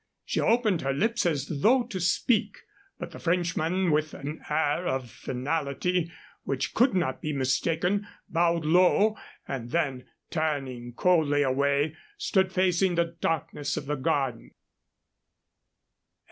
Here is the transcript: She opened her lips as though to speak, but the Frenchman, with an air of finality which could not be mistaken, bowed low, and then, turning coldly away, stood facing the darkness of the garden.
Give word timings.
She 0.25 0.39
opened 0.39 0.81
her 0.81 0.93
lips 0.93 1.27
as 1.27 1.45
though 1.61 1.83
to 1.83 1.99
speak, 1.99 2.57
but 2.97 3.11
the 3.11 3.19
Frenchman, 3.19 3.91
with 3.91 4.15
an 4.15 4.41
air 4.49 4.87
of 4.87 5.11
finality 5.11 6.11
which 6.41 6.73
could 6.73 6.95
not 6.95 7.21
be 7.21 7.33
mistaken, 7.33 8.07
bowed 8.27 8.65
low, 8.65 9.15
and 9.47 9.69
then, 9.69 10.07
turning 10.31 10.93
coldly 10.95 11.43
away, 11.43 11.95
stood 12.17 12.51
facing 12.51 12.95
the 12.95 13.15
darkness 13.19 13.77
of 13.77 13.85
the 13.85 13.93
garden. 13.93 14.55